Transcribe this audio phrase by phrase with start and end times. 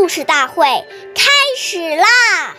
[0.00, 0.64] 故事大会
[1.14, 2.56] 开始啦！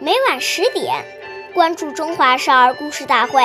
[0.00, 1.04] 每晚十点，
[1.52, 3.42] 关注《中华少儿故事大会》，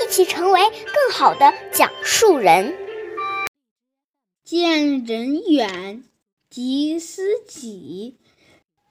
[0.00, 2.72] 一起成为更好的讲述人。
[4.44, 6.04] 见人远，
[6.48, 8.14] 即思己；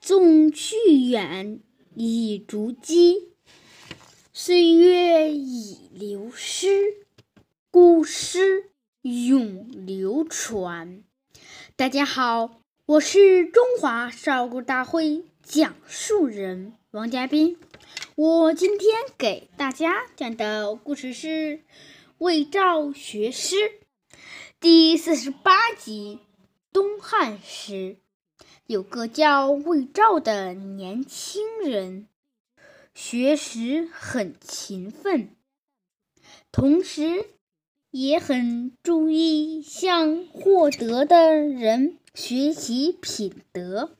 [0.02, 0.76] 纵去
[1.08, 1.60] 远，
[1.94, 3.32] 以逐机。
[4.34, 7.06] 岁月已流失，
[7.70, 8.68] 古诗
[9.00, 11.02] 永流传。
[11.74, 12.50] 大家好，
[12.86, 17.58] 我是中华少儿大会讲述人王嘉宾。
[18.14, 18.88] 我今天
[19.18, 21.26] 给大家讲的故事是
[22.18, 23.56] 《魏赵学诗》
[24.60, 26.20] 第四十八集
[26.72, 27.96] 《东汉诗》。
[28.68, 32.06] 有个叫魏赵的年轻人。
[32.94, 35.30] 学识很勤奋，
[36.52, 37.30] 同时
[37.90, 43.90] 也很注意向获得的人学习品德。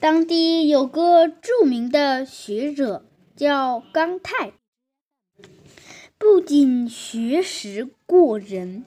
[0.00, 4.54] 当地有个著名的学者叫刚泰，
[6.18, 8.84] 不仅学识过人，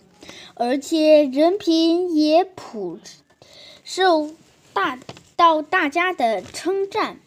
[0.56, 3.00] 而且人品也普
[3.86, 4.32] 受
[4.74, 5.00] 大
[5.38, 7.22] 到大家的称赞。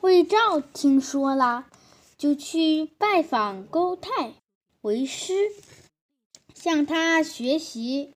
[0.00, 1.66] 魏赵听说了，
[2.16, 4.34] 就去拜访高泰
[4.80, 5.52] 为师，
[6.52, 8.12] 向他学习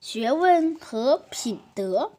[0.00, 2.12] 学问和品德。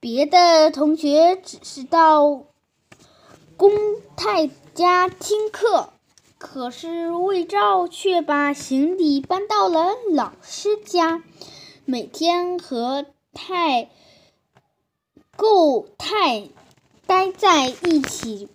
[0.00, 2.44] 别的同学只是到
[3.58, 3.70] 公
[4.16, 5.90] 泰家听课，
[6.38, 11.22] 可是魏照却把行李搬到了老师家，
[11.84, 13.90] 每天和太
[15.36, 16.48] 够太
[17.06, 18.48] 待在一起，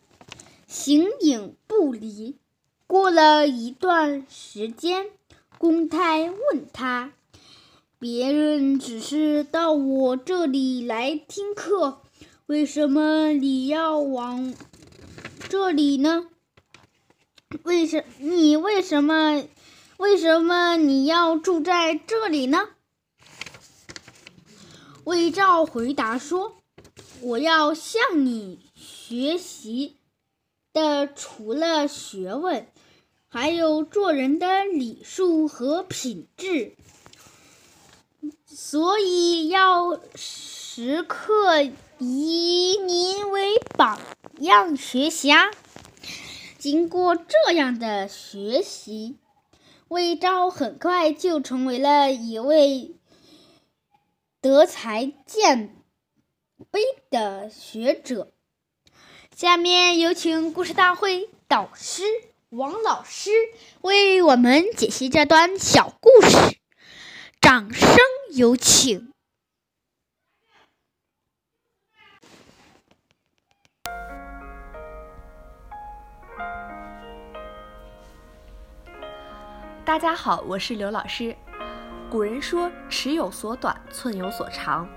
[0.67, 2.35] 形影不离。
[2.87, 5.11] 过了一段时间，
[5.57, 7.13] 公太问他
[7.99, 12.01] ：“别人只是到我这里来听课，
[12.45, 14.53] 为什么你要往
[15.49, 16.27] 这里呢？
[17.63, 19.43] 为什你为什么
[19.97, 22.69] 为什么你要住在这里呢？”
[25.05, 26.57] 魏照回答说。
[27.19, 29.95] 我要向你学习
[30.71, 32.67] 的，除了学问，
[33.27, 36.75] 还有做人的礼数和品质，
[38.59, 41.61] 所以要时刻
[41.99, 43.99] 以您为榜
[44.39, 45.51] 样学习啊！
[46.57, 49.19] 经过这样的学习，
[49.89, 52.95] 魏昭很快就成为了一位
[54.41, 55.75] 德才兼。
[56.71, 56.81] 备
[57.11, 58.31] 的学者，
[59.35, 62.01] 下面有请故事大会导师
[62.49, 63.29] 王老师
[63.81, 66.57] 为我们解析这段小故事，
[67.39, 67.95] 掌声
[68.37, 69.11] 有请。
[79.83, 81.35] 大家好，我是刘老师。
[82.11, 84.87] 古人说：“尺有所短，寸有所长。”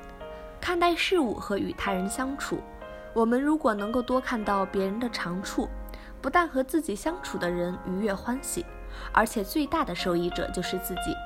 [0.60, 2.60] 看待事物和与他人相处，
[3.14, 5.66] 我们如果能够多看到别人的长处，
[6.20, 8.66] 不但和自己相处的人愉悦欢喜，
[9.14, 11.16] 而且最大的受益者就是自己。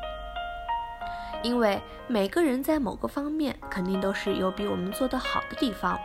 [1.44, 6.00] 因为每个人在某个方面肯定都是有比我们做得好的地方。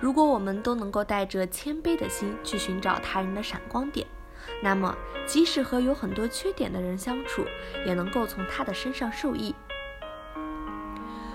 [0.00, 4.06] 如果我们都能够带着谦卑的心去寻找他人的闪光点，
[4.62, 4.96] 那么
[5.26, 7.44] 即使和有很多缺点的人相处，
[7.86, 9.54] 也能够从他的身上受益。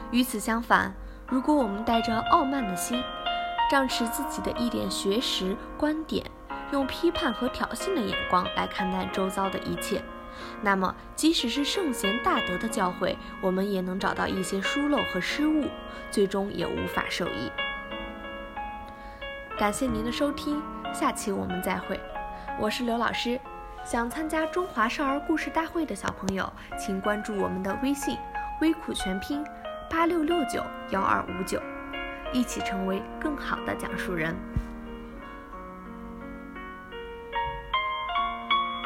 [0.10, 0.96] 与此相反，
[1.28, 3.04] 如果我们带着傲慢的心，
[3.70, 6.26] 仗持自己的一点学识观点，
[6.72, 10.04] 用批判和挑衅的眼光来看待周遭的一切，
[10.62, 15.66] 那么即使是圣贤大德的教诲，我们也能找到一些疏漏和失误，
[16.12, 17.52] 最终也无法受益。
[19.58, 20.62] 感谢您的收听，
[20.94, 22.00] 下期我们再会。
[22.60, 23.40] 我是刘老师，
[23.84, 28.18] 想参加中华少儿故事大会的小朋友，请关注我们的微信
[28.62, 29.44] “微苦全拼”。
[29.88, 31.62] 八六六九幺二五九，
[32.34, 34.36] 一起成为更好的讲述人。